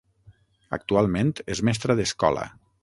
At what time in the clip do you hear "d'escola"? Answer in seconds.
2.01-2.51